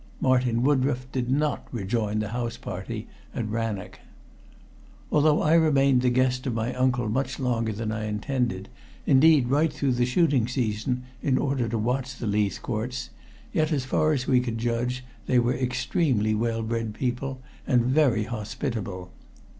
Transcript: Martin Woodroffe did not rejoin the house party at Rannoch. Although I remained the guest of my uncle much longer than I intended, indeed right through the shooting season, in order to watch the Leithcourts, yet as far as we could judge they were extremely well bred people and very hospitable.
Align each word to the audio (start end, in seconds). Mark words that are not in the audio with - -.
Martin 0.19 0.63
Woodroffe 0.63 1.05
did 1.11 1.29
not 1.29 1.67
rejoin 1.71 2.17
the 2.17 2.29
house 2.29 2.57
party 2.57 3.07
at 3.35 3.47
Rannoch. 3.47 3.99
Although 5.11 5.43
I 5.43 5.53
remained 5.53 6.01
the 6.01 6.09
guest 6.09 6.47
of 6.47 6.55
my 6.55 6.73
uncle 6.73 7.07
much 7.07 7.39
longer 7.39 7.71
than 7.71 7.91
I 7.91 8.05
intended, 8.05 8.67
indeed 9.05 9.49
right 9.49 9.71
through 9.71 9.91
the 9.91 10.07
shooting 10.07 10.47
season, 10.47 11.03
in 11.21 11.37
order 11.37 11.69
to 11.69 11.77
watch 11.77 12.15
the 12.15 12.25
Leithcourts, 12.25 13.11
yet 13.53 13.71
as 13.71 13.85
far 13.85 14.11
as 14.11 14.25
we 14.25 14.39
could 14.39 14.57
judge 14.57 15.03
they 15.27 15.37
were 15.37 15.53
extremely 15.53 16.33
well 16.33 16.63
bred 16.63 16.95
people 16.95 17.39
and 17.67 17.85
very 17.85 18.23
hospitable. 18.23 19.11